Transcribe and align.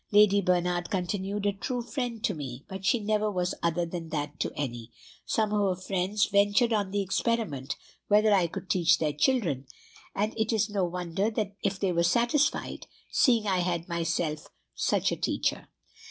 Lady 0.11 0.41
Bernard 0.41 0.89
continued 0.89 1.45
a 1.45 1.53
true 1.53 1.83
friend 1.83 2.23
to 2.23 2.33
me 2.33 2.65
but 2.67 2.83
she 2.83 2.99
never 2.99 3.29
was 3.29 3.53
other 3.61 3.85
than 3.85 4.09
that 4.09 4.39
to 4.39 4.51
any. 4.55 4.91
Some 5.27 5.53
of 5.53 5.59
her 5.59 5.79
friends 5.79 6.25
ventured 6.25 6.73
on 6.73 6.89
the 6.89 7.03
experiment 7.03 7.75
whether 8.07 8.33
I 8.33 8.47
could 8.47 8.67
teach 8.67 8.97
their 8.97 9.13
children; 9.13 9.67
and 10.15 10.33
it 10.39 10.51
is 10.51 10.71
no 10.71 10.85
wonder 10.85 11.31
if 11.63 11.79
they 11.79 11.91
were 11.91 12.01
satisfied, 12.01 12.87
seeing 13.11 13.45
I 13.45 13.59
had 13.59 13.87
myself 13.87 14.47
such 14.73 15.11
a 15.11 15.15
teacher. 15.15 15.67